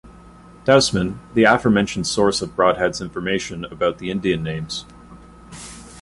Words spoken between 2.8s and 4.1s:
information about the